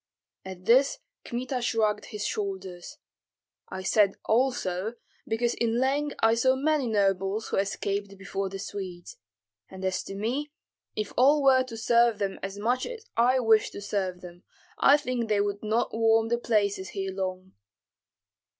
[0.43, 2.97] At this Kmita shrugged his shoulders.
[3.69, 4.95] "I said also,
[5.27, 9.17] because in Leng I saw many nobles who escaped before the Swedes;
[9.69, 10.51] and as to me,
[10.95, 14.41] if all were to serve them as much as I wish to serve them,
[14.79, 17.53] I think they would not warm the places here long."